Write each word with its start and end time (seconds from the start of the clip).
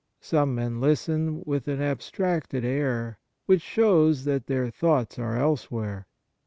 Some 0.19 0.55
men 0.55 0.81
listen 0.81 1.43
with 1.45 1.67
an 1.67 1.79
abstracted 1.79 2.65
air, 2.65 3.19
which 3.45 3.61
shows 3.61 4.23
that 4.23 4.47
their 4.47 4.71
thoughts 4.71 5.19
are 5.19 5.37
elsewhere. 5.37 6.07